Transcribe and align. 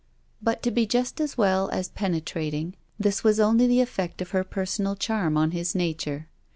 But, 0.41 0.63
to 0.63 0.71
be 0.71 0.87
just 0.87 1.21
as 1.21 1.37
well 1.37 1.69
as 1.69 1.89
penetrating, 1.89 2.73
this 2.99 3.23
was 3.23 3.39
only 3.39 3.67
the 3.67 3.81
effect 3.81 4.19
of 4.19 4.31
her 4.31 4.43
personal 4.43 4.95
charm 4.95 5.37
on 5.37 5.51
his 5.51 5.75
nature. 5.75 6.27